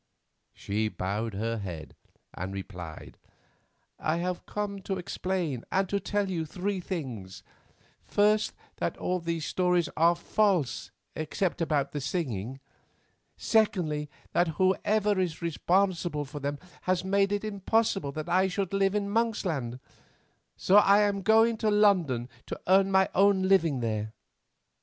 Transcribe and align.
She 0.55 0.87
bowed 0.87 1.35
her 1.35 1.59
head, 1.59 1.95
and 2.33 2.51
replied, 2.55 3.19
"I 3.99 4.15
have 4.17 4.47
come 4.47 4.81
to 4.81 4.97
explain 4.97 5.63
and 5.71 5.87
to 5.89 5.99
tell 5.99 6.27
you 6.27 6.43
three 6.43 6.79
things. 6.79 7.43
First, 8.03 8.55
that 8.77 8.97
all 8.97 9.19
these 9.19 9.45
stories 9.45 9.89
are 9.95 10.15
false 10.15 10.89
except 11.15 11.59
that 11.59 11.65
about 11.65 11.91
the 11.91 12.01
singing. 12.01 12.59
Secondly, 13.37 14.09
that 14.31 14.47
whoever 14.57 15.19
is 15.19 15.39
responsible 15.43 16.25
for 16.25 16.39
them 16.39 16.57
has 16.89 17.03
made 17.03 17.31
it 17.31 17.43
impossible 17.43 18.11
that 18.13 18.27
I 18.27 18.47
should 18.47 18.73
live 18.73 18.95
in 18.95 19.07
Monksland, 19.07 19.79
so 20.57 20.77
I 20.77 21.01
am 21.01 21.21
going 21.21 21.57
to 21.57 21.69
London 21.69 22.27
to 22.47 22.59
earn 22.67 22.89
my 22.89 23.07
own 23.13 23.43
living 23.43 23.81
there. 23.81 24.13